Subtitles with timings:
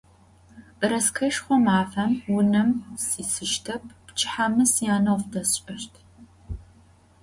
[0.79, 2.71] Bereskeşşxo mafem vunem
[3.07, 5.93] sisıştep, pçıhemi syane 'of desş'eşt.